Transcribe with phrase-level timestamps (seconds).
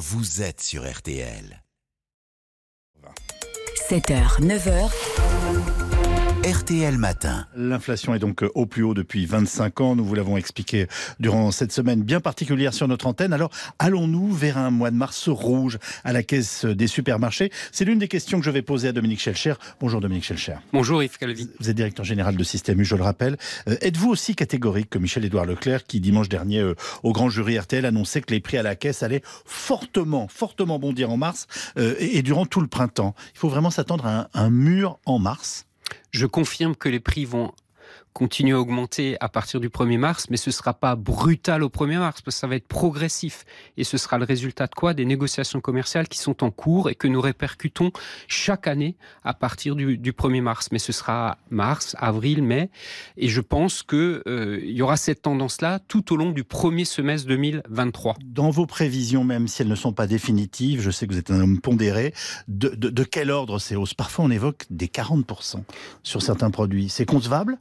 [0.00, 1.62] vous êtes sur RTL.
[3.90, 6.19] 7h, 9h.
[6.42, 7.46] RTL Matin.
[7.54, 9.94] L'inflation est donc au plus haut depuis 25 ans.
[9.94, 10.86] Nous vous l'avons expliqué
[11.18, 13.34] durant cette semaine bien particulière sur notre antenne.
[13.34, 17.52] Alors, allons-nous vers un mois de mars rouge à la caisse des supermarchés?
[17.72, 19.52] C'est l'une des questions que je vais poser à Dominique Schelcher.
[19.80, 20.54] Bonjour Dominique Schelcher.
[20.72, 21.50] Bonjour Yves Calvi.
[21.60, 23.36] Vous êtes directeur général de Système U, je le rappelle.
[23.68, 27.84] Euh, êtes-vous aussi catégorique que Michel-Édouard Leclerc qui, dimanche dernier, euh, au grand jury RTL,
[27.84, 32.22] annonçait que les prix à la caisse allaient fortement, fortement bondir en mars euh, et,
[32.22, 33.14] durant tout le printemps?
[33.34, 35.66] Il faut vraiment s'attendre à un mur en mars?
[36.10, 37.52] Je confirme que les prix vont
[38.12, 41.68] continuer à augmenter à partir du 1er mars, mais ce ne sera pas brutal au
[41.68, 43.44] 1er mars, parce que ça va être progressif.
[43.76, 44.94] Et ce sera le résultat de quoi?
[44.94, 47.92] Des négociations commerciales qui sont en cours et que nous répercutons
[48.28, 50.68] chaque année à partir du, 1er mars.
[50.72, 52.70] Mais ce sera mars, avril, mai.
[53.16, 57.28] Et je pense qu'il euh, y aura cette tendance-là tout au long du premier semestre
[57.28, 58.16] 2023.
[58.24, 61.30] Dans vos prévisions, même si elles ne sont pas définitives, je sais que vous êtes
[61.30, 62.12] un homme pondéré,
[62.48, 63.94] de quel ordre ces hausses?
[63.94, 65.62] Parfois on évoque des 40%
[66.02, 66.88] sur certains produits.
[66.88, 67.58] C'est concevable?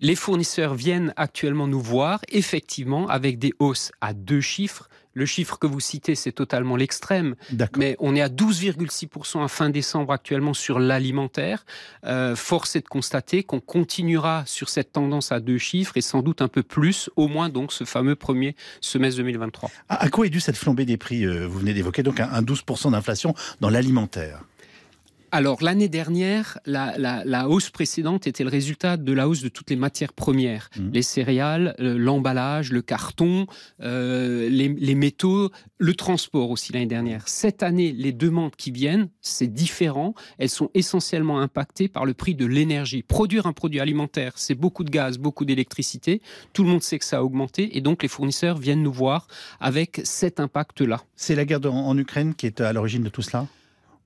[0.00, 4.88] Les fournisseurs viennent actuellement nous voir, effectivement, avec des hausses à deux chiffres.
[5.16, 7.36] Le chiffre que vous citez, c'est totalement l'extrême.
[7.76, 11.64] Mais on est à 12,6% à fin décembre actuellement sur l'alimentaire.
[12.04, 16.22] Euh, force est de constater qu'on continuera sur cette tendance à deux chiffres et sans
[16.22, 19.70] doute un peu plus, au moins donc ce fameux premier semestre 2023.
[19.88, 22.90] À, quoi est due cette flambée des prix euh, Vous venez d'évoquer donc un 12%
[22.90, 24.42] d'inflation dans l'alimentaire?
[25.34, 29.74] Alors l'année dernière, la, hausse précédente était le résultat de la hausse de toutes les
[29.74, 30.90] matières premières, mmh.
[30.92, 33.48] les céréales, euh, l'emballage, le carton,
[33.80, 37.26] euh, les, métaux, le transport aussi l'année dernière.
[37.26, 40.14] Cette année, les demandes qui viennent, c'est différent.
[40.38, 43.02] Elles sont essentiellement impactées par le prix de l'énergie.
[43.02, 46.22] Produire un produit alimentaire, c'est beaucoup de gaz, beaucoup d'électricité.
[46.52, 49.26] Tout le monde sait que ça a augmenté et donc les fournisseurs viennent nous voir
[49.58, 51.02] avec cet impact-là.
[51.16, 53.48] C'est la guerre en Ukraine qui est à l'origine de tout cela?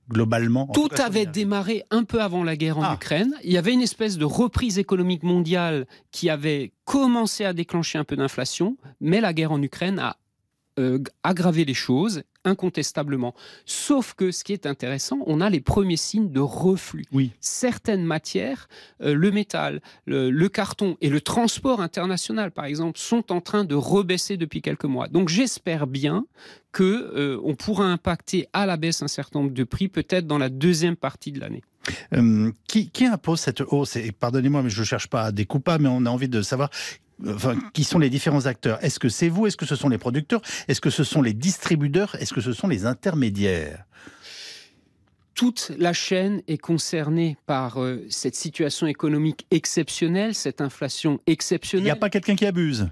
[0.08, 2.94] Globalement Tout avait démarré un peu avant la guerre en ah.
[2.94, 3.34] Ukraine.
[3.44, 8.04] Il y avait une espèce de reprise économique mondiale qui avait commencé à déclencher un
[8.04, 10.16] peu d'inflation, mais la guerre en Ukraine a
[10.78, 13.34] euh, aggravé les choses incontestablement.
[13.66, 17.04] Sauf que ce qui est intéressant, on a les premiers signes de reflux.
[17.12, 17.32] Oui.
[17.40, 18.68] Certaines matières,
[19.02, 23.74] euh, le métal, le, carton et le transport international, par exemple, sont en train de
[23.74, 25.08] rebaisser depuis quelques mois.
[25.08, 26.26] Donc j'espère bien
[26.72, 30.38] que euh, on pourra impacter à la baisse un certain nombre de prix, peut-être dans
[30.38, 31.62] la deuxième partie de l'année.
[32.14, 33.96] Euh, qui, qui, impose cette hausse?
[33.96, 36.70] Et pardonnez-moi, mais je ne cherche pas à découper, mais on a envie de savoir
[37.26, 38.82] Enfin, qui sont les différents acteurs.
[38.84, 39.46] Est-ce que c'est vous?
[39.46, 40.40] Est-ce que ce sont les producteurs?
[40.68, 42.14] Est-ce que ce sont les distributeurs?
[42.16, 43.84] Est-ce que ce sont les intermédiaires?
[45.34, 51.84] Toute la chaîne est concernée par euh, cette situation économique exceptionnelle, cette inflation exceptionnelle.
[51.84, 52.88] Il n'y a pas quelqu'un qui abuse,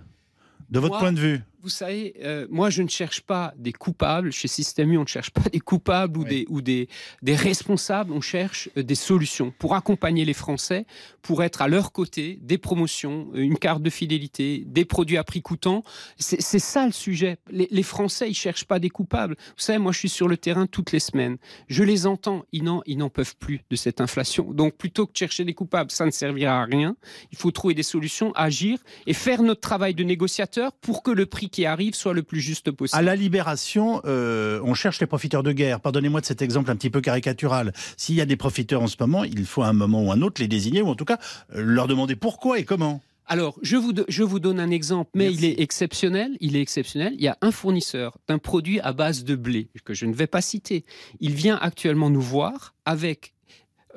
[0.71, 1.41] de votre point de vue?
[1.63, 4.31] Vous savez, euh, moi, je ne cherche pas des coupables.
[4.31, 6.89] Chez Système U, on ne cherche pas des coupables ou, des, ou des,
[7.23, 8.13] des, responsables.
[8.13, 10.87] On cherche euh, des solutions pour accompagner les Français,
[11.23, 15.25] pour être à leur côté, des promotions, euh, une carte de fidélité, des produits à
[15.25, 15.83] prix coûtant.
[16.19, 17.39] C'est ça le sujet.
[17.51, 19.37] Les, Français, ils cherchent pas des coupables.
[19.39, 21.37] Vous savez, moi, je suis sur le terrain toutes les semaines.
[21.69, 22.45] Je les entends.
[22.53, 24.53] Ils n'en peuvent plus de cette inflation.
[24.53, 26.97] Donc, plutôt que de chercher des coupables, ça ne servira à rien.
[27.33, 31.27] Il faut trouver des solutions, agir et faire notre travail de négociateur pour que le
[31.27, 32.99] prix qui arrive soit le plus juste possible.
[32.99, 35.81] À la libération, euh, on cherche les profiteurs de guerre.
[35.81, 37.73] Pardonnez-moi de cet exemple un petit peu caricatural.
[37.97, 40.21] S'il y a des profiteurs en ce moment, il faut à un moment ou un
[40.21, 41.17] autre les désigner, ou en tout cas
[41.55, 43.01] euh, leur demander pourquoi et comment.
[43.25, 46.37] Alors, je vous, je vous donne un exemple, mais il est exceptionnel.
[46.41, 47.15] Il est exceptionnel.
[47.17, 50.27] Il y a un fournisseur d'un produit à base de blé que je ne vais
[50.27, 50.85] pas citer.
[51.21, 53.33] Il vient actuellement nous voir avec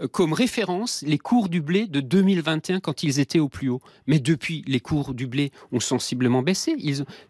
[0.08, 3.82] comme référence les cours du blé de 2021 quand ils étaient au plus haut.
[4.08, 6.76] Mais depuis, les cours du blé ont sensiblement baissé.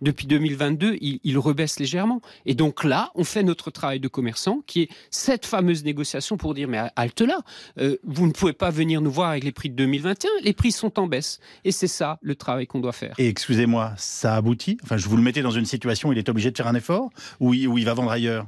[0.01, 2.21] Depuis 2022, ils, ils, rebaissent légèrement.
[2.45, 6.53] Et donc là, on fait notre travail de commerçant, qui est cette fameuse négociation pour
[6.53, 7.39] dire, mais halte là,
[7.79, 10.71] euh, vous ne pouvez pas venir nous voir avec les prix de 2021, les prix
[10.71, 11.39] sont en baisse.
[11.63, 13.15] Et c'est ça le travail qu'on doit faire.
[13.17, 14.77] Et excusez-moi, ça aboutit?
[14.83, 16.75] Enfin, je vous le mettais dans une situation où il est obligé de faire un
[16.75, 17.09] effort
[17.39, 18.45] ou où il va vendre ailleurs?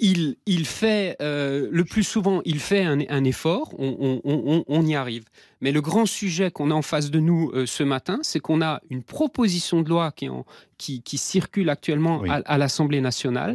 [0.00, 5.24] Il, il fait, euh, le plus souvent, il fait un, effort, on, y arrive.
[5.60, 8.62] Mais le grand sujet qu'on a en face de nous euh, ce matin, c'est qu'on
[8.62, 10.46] a une proposition de loi qui, en,
[10.78, 13.54] qui, circule actuellement à, l'Assemblée nationale,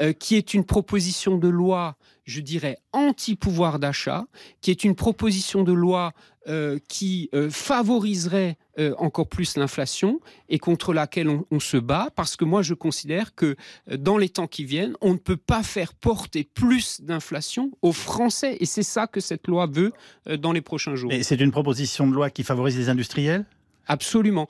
[0.00, 1.96] euh, qui est une proposition de loi
[2.26, 4.26] je dirais, anti-pouvoir d'achat,
[4.60, 6.12] qui est une proposition de loi
[6.48, 12.36] euh, qui euh, favoriserait euh, encore plus l'inflation et contre laquelle on, se bat, parce
[12.36, 13.56] que moi je considère que
[13.90, 18.56] dans les temps qui viennent, on ne peut pas faire porter plus d'inflation aux Français,
[18.60, 19.92] et c'est ça que cette loi veut
[20.38, 21.12] dans les prochains jours.
[21.12, 23.44] Et c'est une proposition de loi qui favorise les industriels?
[23.88, 24.46] Absolument.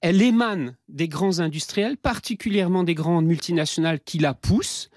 [0.00, 4.90] elle émane des grands industriels, particulièrement des grandes multinationales qui la poussent.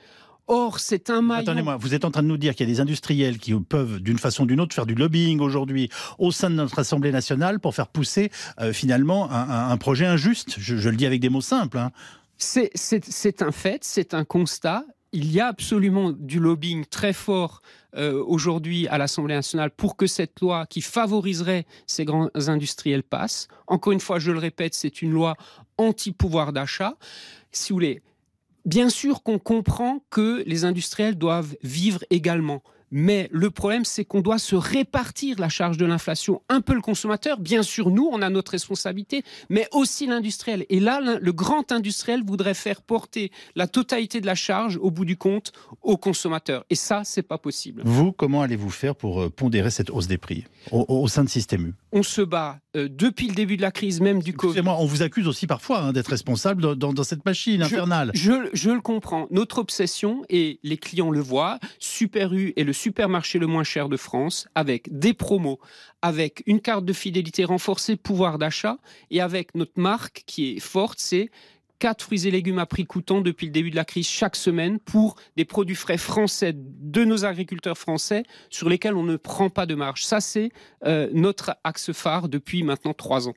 [0.52, 1.44] Or, c'est un maillon.
[1.44, 4.00] Attendez-moi, vous êtes en train de nous dire qu'il y a des industriels qui peuvent,
[4.00, 7.60] d'une façon ou d'une autre, faire du lobbying aujourd'hui au sein de notre Assemblée nationale
[7.60, 10.56] pour faire pousser euh, finalement un, projet injuste.
[10.58, 11.78] Je, le dis avec des mots simples.
[11.78, 11.92] Hein.
[12.40, 14.86] C'est un fait, c'est un constat.
[15.12, 17.62] Il y a absolument du lobbying très fort
[17.96, 23.50] euh, aujourd'hui à l'Assemblée nationale pour que cette loi qui favoriserait ces grands industriels passe.
[23.68, 25.36] Encore une fois, je le répète, c'est une loi
[25.78, 26.96] anti-pouvoir d'achat.
[27.52, 28.02] Si vous voulez,
[28.70, 32.62] Bien sûr qu'on comprend que les industriels doivent vivre également.
[32.92, 36.42] Mais le problème, c'est qu'on doit se répartir la charge de l'inflation.
[36.50, 40.66] Un peu le consommateur, bien sûr, nous, on a notre responsabilité, mais aussi l'industriel.
[40.70, 45.06] Et là, le grand industriel voudrait faire porter la totalité de la charge, au bout
[45.06, 45.52] du compte,
[45.82, 46.66] au consommateur.
[46.70, 47.82] Et ça, c'est pas possible.
[47.86, 51.68] Vous, comment allez-vous faire pour euh, pondérer cette hausse des prix au, sein de Système
[51.68, 51.74] U?
[51.92, 54.62] On se bat euh, depuis le début de la crise, même du Covid.
[54.66, 58.12] on vous accuse aussi parfois hein, d'être responsable dans, cette machine infernale.
[58.14, 59.28] Je, je, le comprends.
[59.32, 63.90] Notre obsession, et les clients le voient, Super U est le supermarché le moins cher
[63.90, 65.60] de France, avec des promos,
[66.02, 68.78] avec une carte de fidélité renforcée, pouvoir d'achat,
[69.10, 71.32] et avec notre marque qui est forte, c'est
[71.80, 74.80] 4 fruits et légumes à prix coûtant depuis le début de la crise chaque semaine
[74.80, 79.66] pour des produits frais français de nos agriculteurs français sur lesquels on ne prend pas
[79.66, 80.04] de marge.
[80.04, 80.52] Ça, c'est
[80.86, 83.34] euh, notre axe phare depuis maintenant trois ans.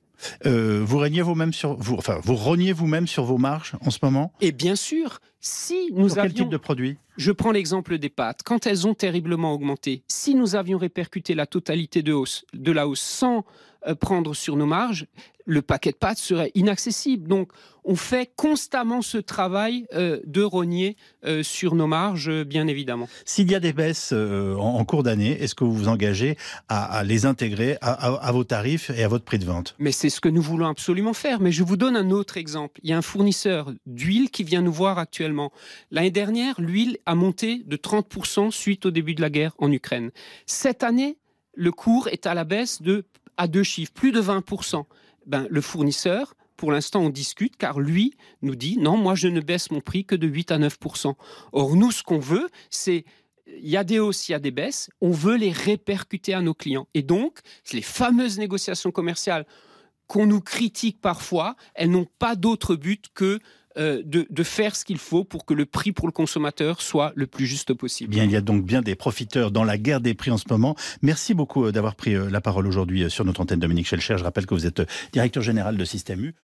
[0.47, 3.99] Euh, vous régnez vous-même sur vous, enfin, vous reniez vous-même sur vos marges en ce
[4.03, 4.33] moment?
[4.41, 6.99] Et bien sûr, si nous avions quel type de produit?
[7.17, 8.41] Je prends l'exemple des pâtes.
[8.44, 12.87] Quand elles ont terriblement augmenté, si nous avions répercuté la totalité de hausse, de la
[12.89, 13.44] hausse sans
[14.00, 15.06] prendre sur nos marges,
[15.44, 17.29] le paquet de pâtes serait inaccessible.
[17.29, 17.50] Donc,
[17.84, 23.08] on fait constamment ce travail euh, de rogner euh, sur nos marges, bien évidemment.
[23.25, 26.37] S'il y a des baisses en, cours d'année, est-ce que vous vous engagez
[26.69, 29.75] à, les intégrer à, vos tarifs et à votre prix de vente?
[29.79, 31.40] Mais c'est ce que nous voulons absolument faire.
[31.40, 32.81] Mais je vous donne un autre exemple.
[32.82, 35.52] Il y a un fournisseur d'huile qui vient nous voir actuellement.
[35.90, 40.11] L'année dernière, l'huile a monté de 30% suite au début de la guerre en Ukraine.
[40.46, 41.19] Cette année,
[41.55, 43.05] le cours est à la baisse de
[43.37, 44.84] à deux chiffres, plus de 20%.
[45.26, 49.40] Ben, le fournisseur, pour l'instant, on discute car lui nous dit non, moi je ne
[49.40, 51.14] baisse mon prix que de 8 à 9%
[51.52, 53.05] Or, nous, ce qu'on veut, c'est
[53.46, 56.40] il y a des hausses, il y a des baisses, on veut les répercuter à
[56.40, 56.87] nos clients.
[56.94, 57.40] Et donc,
[57.73, 59.46] les fameuses négociations commerciales
[60.06, 63.40] qu'on nous critique parfois, elles n'ont pas d'autre but que
[63.78, 67.26] euh, de, faire ce qu'il faut pour que le prix pour le consommateur soit le
[67.26, 68.10] plus juste possible.
[68.10, 70.44] Bien, il y a donc bien des profiteurs dans la guerre des prix en ce
[70.50, 70.76] moment.
[71.00, 74.19] Merci beaucoup euh, d'avoir pris euh, la parole aujourd'hui sur notre antenne Dominique Schelcher.
[74.19, 74.82] Je rappelle que vous êtes
[75.12, 76.34] directeur général de Système U.